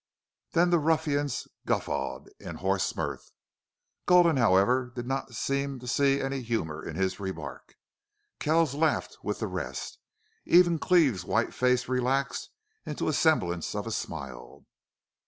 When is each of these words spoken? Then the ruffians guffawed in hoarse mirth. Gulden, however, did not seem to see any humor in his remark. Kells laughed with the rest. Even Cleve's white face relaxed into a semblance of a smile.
Then 0.53 0.71
the 0.71 0.79
ruffians 0.79 1.47
guffawed 1.67 2.31
in 2.39 2.55
hoarse 2.55 2.95
mirth. 2.95 3.31
Gulden, 4.07 4.37
however, 4.37 4.91
did 4.95 5.05
not 5.05 5.35
seem 5.35 5.77
to 5.77 5.87
see 5.87 6.19
any 6.19 6.41
humor 6.41 6.83
in 6.83 6.95
his 6.95 7.19
remark. 7.19 7.75
Kells 8.39 8.73
laughed 8.73 9.19
with 9.21 9.37
the 9.37 9.45
rest. 9.45 9.99
Even 10.43 10.79
Cleve's 10.79 11.23
white 11.23 11.53
face 11.53 11.87
relaxed 11.87 12.49
into 12.83 13.07
a 13.09 13.13
semblance 13.13 13.75
of 13.75 13.85
a 13.85 13.91
smile. 13.91 14.65